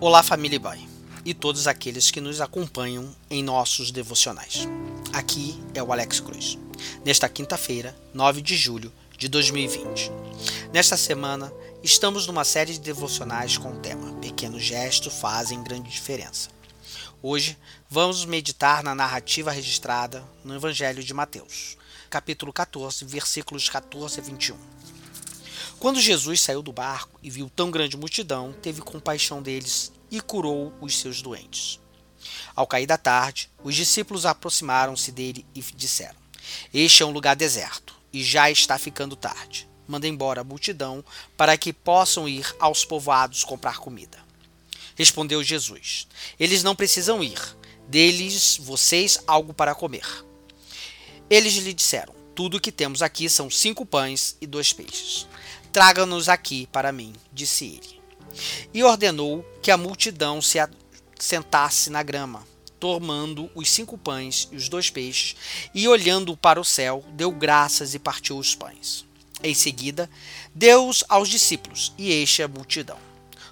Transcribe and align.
Olá, 0.00 0.24
família 0.24 0.58
Boy 0.58 0.88
e 1.24 1.32
todos 1.32 1.68
aqueles 1.68 2.10
que 2.10 2.20
nos 2.20 2.40
acompanham 2.40 3.14
em 3.30 3.42
nossos 3.42 3.92
devocionais. 3.92 4.68
Aqui 5.12 5.58
é 5.72 5.82
o 5.82 5.92
Alex 5.92 6.18
Cruz. 6.18 6.58
Nesta 7.04 7.28
quinta-feira, 7.28 7.96
9 8.12 8.42
de 8.42 8.56
julho 8.56 8.92
de 9.16 9.28
2020. 9.28 10.10
Nesta 10.72 10.96
semana, 10.96 11.50
estamos 11.82 12.26
numa 12.26 12.44
série 12.44 12.72
de 12.72 12.80
devocionais 12.80 13.56
com 13.56 13.70
o 13.70 13.78
tema 13.78 14.12
Pequenos 14.20 14.62
gestos 14.62 15.14
fazem 15.14 15.62
grande 15.62 15.88
diferença. 15.88 16.50
Hoje, 17.22 17.56
vamos 17.88 18.24
meditar 18.24 18.82
na 18.82 18.94
narrativa 18.96 19.52
registrada 19.52 20.24
no 20.44 20.54
Evangelho 20.56 21.02
de 21.02 21.14
Mateus, 21.14 21.78
capítulo 22.10 22.52
14, 22.52 23.04
versículos 23.04 23.68
14 23.70 24.18
a 24.18 24.22
21. 24.22 24.56
Quando 25.84 26.00
Jesus 26.00 26.40
saiu 26.40 26.62
do 26.62 26.72
barco 26.72 27.20
e 27.22 27.28
viu 27.28 27.50
tão 27.54 27.70
grande 27.70 27.94
multidão, 27.94 28.54
teve 28.54 28.80
compaixão 28.80 29.42
deles 29.42 29.92
e 30.10 30.18
curou 30.18 30.72
os 30.80 30.98
seus 30.98 31.20
doentes. 31.20 31.78
Ao 32.56 32.66
cair 32.66 32.86
da 32.86 32.96
tarde, 32.96 33.50
os 33.62 33.74
discípulos 33.74 34.24
aproximaram-se 34.24 35.12
dele 35.12 35.44
e 35.54 35.60
disseram: 35.60 36.16
Este 36.72 37.02
é 37.02 37.06
um 37.06 37.10
lugar 37.10 37.36
deserto 37.36 37.94
e 38.10 38.24
já 38.24 38.50
está 38.50 38.78
ficando 38.78 39.14
tarde. 39.14 39.68
Manda 39.86 40.08
embora 40.08 40.40
a 40.40 40.44
multidão 40.44 41.04
para 41.36 41.54
que 41.58 41.70
possam 41.70 42.26
ir 42.26 42.56
aos 42.58 42.82
povoados 42.82 43.44
comprar 43.44 43.76
comida. 43.76 44.16
Respondeu 44.96 45.42
Jesus: 45.44 46.08
Eles 46.40 46.62
não 46.62 46.74
precisam 46.74 47.22
ir. 47.22 47.38
Deles 47.88 48.56
vocês 48.58 49.18
algo 49.26 49.52
para 49.52 49.74
comer. 49.74 50.06
Eles 51.28 51.52
lhe 51.56 51.74
disseram: 51.74 52.14
Tudo 52.34 52.56
o 52.56 52.60
que 52.60 52.72
temos 52.72 53.02
aqui 53.02 53.28
são 53.28 53.50
cinco 53.50 53.84
pães 53.84 54.34
e 54.40 54.46
dois 54.46 54.72
peixes. 54.72 55.26
Traga-nos 55.74 56.28
aqui 56.28 56.68
para 56.70 56.92
mim, 56.92 57.12
disse 57.32 57.64
ele. 57.64 58.00
E 58.72 58.84
ordenou 58.84 59.44
que 59.60 59.72
a 59.72 59.76
multidão 59.76 60.40
se 60.40 60.56
sentasse 61.18 61.90
na 61.90 62.00
grama, 62.00 62.46
tomando 62.78 63.50
os 63.56 63.68
cinco 63.68 63.98
pães 63.98 64.48
e 64.52 64.56
os 64.56 64.68
dois 64.68 64.88
peixes, 64.88 65.34
e 65.74 65.88
olhando 65.88 66.36
para 66.36 66.60
o 66.60 66.64
céu, 66.64 67.04
deu 67.14 67.32
graças 67.32 67.92
e 67.92 67.98
partiu 67.98 68.38
os 68.38 68.54
pães. 68.54 69.04
Em 69.42 69.52
seguida, 69.52 70.08
deu-os 70.54 71.02
aos 71.08 71.28
discípulos, 71.28 71.92
e 71.98 72.12
este 72.12 72.40
a 72.40 72.46
multidão. 72.46 72.98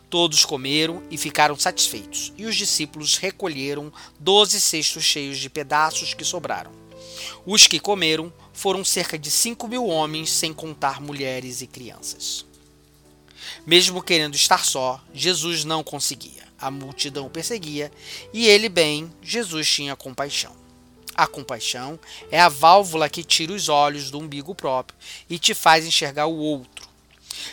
Todos 0.08 0.44
comeram 0.44 1.02
e 1.10 1.18
ficaram 1.18 1.58
satisfeitos, 1.58 2.32
e 2.38 2.46
os 2.46 2.54
discípulos 2.54 3.16
recolheram 3.16 3.92
doze 4.20 4.60
cestos 4.60 5.02
cheios 5.02 5.38
de 5.38 5.50
pedaços 5.50 6.14
que 6.14 6.24
sobraram. 6.24 6.70
Os 7.44 7.66
que 7.66 7.80
comeram 7.80 8.32
foram 8.52 8.84
cerca 8.84 9.18
de 9.18 9.30
cinco 9.30 9.66
mil 9.66 9.86
homens, 9.86 10.30
sem 10.30 10.52
contar 10.52 11.00
mulheres 11.00 11.62
e 11.62 11.66
crianças. 11.66 12.44
Mesmo 13.66 14.02
querendo 14.02 14.34
estar 14.34 14.64
só, 14.64 15.00
Jesus 15.14 15.64
não 15.64 15.82
conseguia. 15.82 16.42
A 16.58 16.70
multidão 16.70 17.26
o 17.26 17.30
perseguia 17.30 17.90
e 18.32 18.46
ele, 18.46 18.68
bem, 18.68 19.12
Jesus 19.20 19.68
tinha 19.68 19.96
compaixão. 19.96 20.52
A 21.14 21.26
compaixão 21.26 21.98
é 22.30 22.40
a 22.40 22.48
válvula 22.48 23.08
que 23.08 23.22
tira 23.22 23.52
os 23.52 23.68
olhos 23.68 24.10
do 24.10 24.18
umbigo 24.18 24.54
próprio 24.54 24.96
e 25.28 25.38
te 25.38 25.54
faz 25.54 25.84
enxergar 25.84 26.26
o 26.26 26.36
outro. 26.36 26.88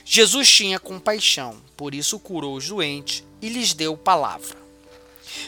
Jesus 0.05 0.49
tinha 0.49 0.79
compaixão, 0.79 1.57
por 1.75 1.93
isso 1.93 2.19
curou 2.19 2.55
os 2.55 2.67
doentes 2.67 3.23
e 3.41 3.49
lhes 3.49 3.73
deu 3.73 3.97
palavra. 3.97 4.57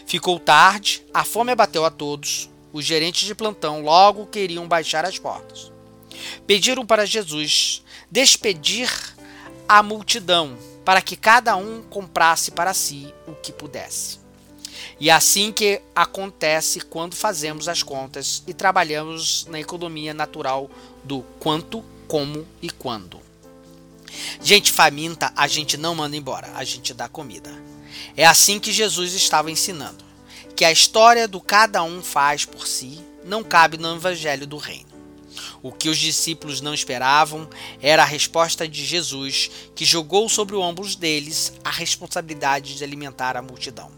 Ficou 0.06 0.40
tarde, 0.40 1.04
a 1.14 1.24
fome 1.24 1.52
abateu 1.52 1.86
a 1.86 1.90
todos, 1.90 2.50
os 2.74 2.86
gerentes 2.86 3.28
de 3.28 3.36
plantão 3.36 3.82
logo 3.82 4.26
queriam 4.28 4.68
baixar 4.68 5.06
as 5.06 5.18
portas. 5.18 5.72
Pediram 6.46 6.86
para 6.86 7.06
Jesus 7.06 7.84
despedir 8.10 8.90
a 9.68 9.82
multidão 9.82 10.58
para 10.84 11.02
que 11.02 11.16
cada 11.16 11.56
um 11.56 11.82
comprasse 11.84 12.52
para 12.52 12.74
si 12.74 13.14
o 13.28 13.34
que 13.34 13.52
pudesse. 13.52 14.20
E 15.00 15.10
é 15.10 15.14
assim 15.14 15.52
que 15.52 15.82
acontece 15.96 16.82
quando 16.82 17.16
fazemos 17.16 17.68
as 17.68 17.84
contas 17.84 18.44
e 18.48 18.54
trabalhamos 18.54 19.46
na 19.50 19.60
economia 19.60 20.14
natural 20.14 20.70
do 21.04 21.22
quanto, 21.40 21.84
como 22.08 22.48
e 22.62 22.70
quando. 22.70 23.20
Gente 24.42 24.72
faminta, 24.72 25.32
a 25.36 25.48
gente 25.48 25.78
não 25.78 25.96
manda 25.96 26.18
embora, 26.18 26.52
a 26.56 26.64
gente 26.64 26.94
dá 26.94 27.08
comida. 27.08 27.52
É 28.16 28.26
assim 28.26 28.60
que 28.60 28.72
Jesus 28.72 29.14
estava 29.14 29.50
ensinando 29.50 30.11
que 30.62 30.66
a 30.66 30.72
história 30.72 31.28
do 31.28 31.42
cada 31.42 31.82
um 31.82 32.04
faz 32.04 32.46
por 32.46 32.68
si 32.68 33.04
não 33.26 33.44
cabe 33.44 33.78
no 33.78 33.96
evangelho 33.96 34.46
do 34.46 34.58
reino. 34.58 34.92
O 35.60 35.72
que 35.72 35.90
os 35.90 35.98
discípulos 35.98 36.62
não 36.62 36.72
esperavam 36.72 37.50
era 37.82 38.04
a 38.04 38.06
resposta 38.06 38.68
de 38.68 38.86
Jesus, 38.86 39.50
que 39.74 39.84
jogou 39.84 40.30
sobre 40.30 40.56
os 40.56 40.62
ombros 40.62 40.96
deles 40.96 41.52
a 41.64 41.72
responsabilidade 41.72 42.76
de 42.76 42.84
alimentar 42.84 43.36
a 43.36 43.42
multidão. 43.42 43.92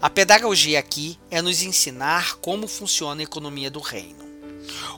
A 0.00 0.08
pedagogia 0.08 0.78
aqui 0.78 1.18
é 1.30 1.42
nos 1.42 1.62
ensinar 1.62 2.36
como 2.36 2.66
funciona 2.66 3.20
a 3.20 3.24
economia 3.24 3.70
do 3.70 3.80
reino. 3.80 4.24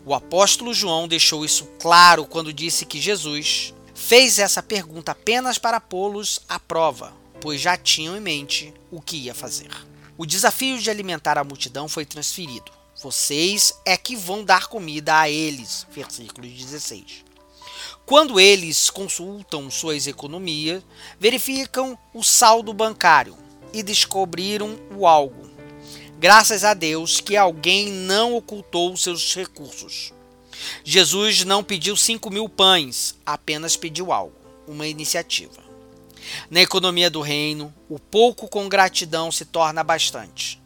O 0.05 0.15
apóstolo 0.15 0.73
João 0.73 1.09
deixou 1.09 1.45
isso 1.45 1.67
claro 1.81 2.27
quando 2.27 2.53
disse 2.53 2.87
que 2.87 3.01
Jesus 3.01 3.75
fez 3.93 4.39
essa 4.39 4.63
pergunta 4.63 5.11
apenas 5.11 5.59
para 5.59 5.81
pô-los 5.81 6.39
à 6.49 6.61
prova, 6.61 7.13
pois 7.41 7.61
já 7.61 7.77
tinham 7.77 8.17
em 8.17 8.21
mente 8.21 8.73
o 8.89 9.01
que 9.01 9.17
ia 9.17 9.35
fazer. 9.35 9.69
O 10.19 10.25
desafio 10.25 10.79
de 10.79 10.91
alimentar 10.91 11.37
a 11.37 11.45
multidão 11.45 11.89
foi 11.89 12.07
transferido. 12.07 12.73
Vocês 13.03 13.75
é 13.85 13.99
que 13.99 14.17
vão 14.17 14.43
dar 14.43 14.67
comida 14.67 15.21
a 15.21 15.29
eles. 15.29 15.87
Versículo 15.91 16.49
16. 16.49 17.23
Quando 18.07 18.41
eles 18.41 18.89
consultam 18.89 19.71
suas 19.71 20.07
economias, 20.07 20.83
verificam 21.21 21.99
o 22.15 22.23
saldo 22.23 22.73
bancário 22.73 23.37
e 23.75 23.83
descobriram 23.83 24.79
o 24.97 25.07
algo. 25.07 25.51
Graças 26.19 26.65
a 26.65 26.73
Deus 26.73 27.21
que 27.21 27.37
alguém 27.37 27.93
não 27.93 28.35
ocultou 28.35 28.97
seus 28.97 29.35
recursos. 29.35 30.15
Jesus 30.83 31.45
não 31.45 31.63
pediu 31.63 31.95
cinco 31.95 32.31
mil 32.31 32.49
pães, 32.49 33.15
apenas 33.27 33.77
pediu 33.77 34.11
algo, 34.11 34.35
uma 34.67 34.87
iniciativa. 34.87 35.66
Na 36.51 36.61
economia 36.61 37.11
do 37.11 37.21
reino, 37.21 37.73
o 37.89 37.99
pouco 37.99 38.49
com 38.49 38.69
gratidão 38.69 39.31
se 39.31 39.45
torna 39.45 39.83
bastante. 39.83 40.61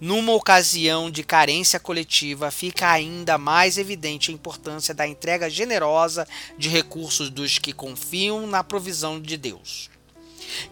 Numa 0.00 0.32
ocasião 0.32 1.10
de 1.10 1.22
carência 1.22 1.80
coletiva, 1.80 2.50
fica 2.50 2.90
ainda 2.90 3.38
mais 3.38 3.78
evidente 3.78 4.30
a 4.30 4.34
importância 4.34 4.94
da 4.94 5.06
entrega 5.06 5.50
generosa 5.50 6.26
de 6.58 6.68
recursos 6.68 7.30
dos 7.30 7.58
que 7.58 7.72
confiam 7.72 8.46
na 8.46 8.62
provisão 8.62 9.20
de 9.20 9.36
Deus. 9.36 9.90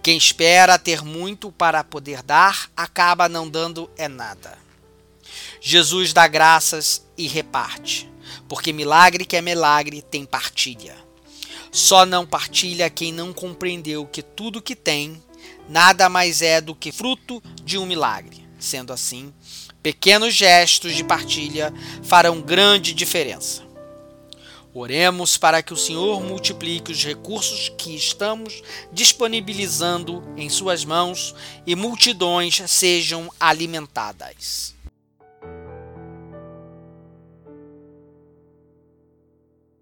Quem 0.02 0.16
espera 0.16 0.78
ter 0.78 1.02
muito 1.02 1.50
para 1.50 1.82
poder 1.82 2.22
dar, 2.22 2.70
acaba 2.76 3.28
não 3.28 3.48
dando 3.48 3.90
é 3.96 4.06
nada. 4.06 4.58
Jesus 5.60 6.12
dá 6.12 6.26
graças 6.26 7.06
e 7.16 7.26
reparte, 7.26 8.10
porque 8.48 8.72
milagre 8.72 9.24
que 9.24 9.36
é 9.36 9.42
milagre 9.42 10.02
tem 10.02 10.24
partilha. 10.24 10.94
Só 11.72 12.04
não 12.04 12.26
partilha 12.26 12.90
quem 12.90 13.10
não 13.10 13.32
compreendeu 13.32 14.04
que 14.04 14.20
tudo 14.20 14.60
que 14.60 14.76
tem 14.76 15.22
nada 15.70 16.06
mais 16.06 16.42
é 16.42 16.60
do 16.60 16.74
que 16.74 16.92
fruto 16.92 17.42
de 17.64 17.78
um 17.78 17.86
milagre. 17.86 18.46
Sendo 18.58 18.92
assim, 18.92 19.32
pequenos 19.82 20.34
gestos 20.34 20.94
de 20.94 21.02
partilha 21.02 21.72
farão 22.02 22.42
grande 22.42 22.92
diferença. 22.92 23.62
Oremos 24.74 25.38
para 25.38 25.62
que 25.62 25.72
o 25.72 25.76
Senhor 25.76 26.22
multiplique 26.22 26.92
os 26.92 27.02
recursos 27.02 27.70
que 27.70 27.96
estamos 27.96 28.62
disponibilizando 28.92 30.22
em 30.36 30.50
Suas 30.50 30.84
mãos 30.84 31.34
e 31.66 31.74
multidões 31.74 32.62
sejam 32.66 33.30
alimentadas. 33.40 34.74